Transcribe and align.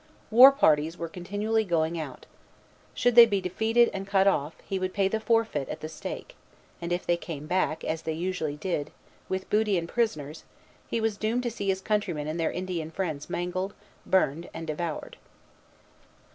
War 0.31 0.51
parties 0.51 0.97
were 0.97 1.07
continually 1.07 1.63
going 1.63 1.99
out. 1.99 2.25
Should 2.95 3.13
they 3.13 3.27
be 3.27 3.39
defeated 3.39 3.91
and 3.93 4.07
cut 4.07 4.25
off, 4.25 4.55
he 4.67 4.79
would 4.79 4.95
pay 4.95 5.07
the 5.07 5.19
forfeit 5.19 5.69
at 5.69 5.81
the 5.81 5.87
stake; 5.87 6.35
and 6.81 6.91
if 6.91 7.05
they 7.05 7.15
came 7.17 7.45
back, 7.45 7.83
as 7.83 8.01
they 8.01 8.13
usually 8.13 8.55
did, 8.57 8.89
with 9.29 9.47
booty 9.51 9.77
and 9.77 9.87
prisoners, 9.87 10.43
he 10.89 10.99
was 10.99 11.17
doomed 11.17 11.43
to 11.43 11.51
see 11.51 11.67
his 11.67 11.81
countrymen 11.81 12.25
and 12.27 12.39
their 12.39 12.51
Indian 12.51 12.89
friends 12.89 13.29
mangled, 13.29 13.75
burned, 14.03 14.49
and 14.55 14.65
devoured. 14.65 15.17